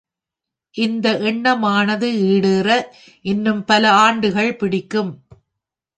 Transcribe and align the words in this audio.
இந்த 0.75 1.17
எண்ணமானது 1.17 2.07
ஈடேற, 2.11 2.69
இன்னும் 3.21 3.65
பல 3.65 3.91
ஆண்டுகள் 3.91 4.55
பிடிக்கும். 4.55 5.11